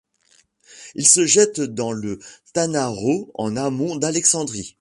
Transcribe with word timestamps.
Il 0.95 1.05
se 1.05 1.27
jette 1.27 1.59
dans 1.61 1.91
le 1.91 2.17
Tanaro 2.55 3.29
en 3.35 3.55
amont 3.55 3.97
d'Alexandrie. 3.97 4.75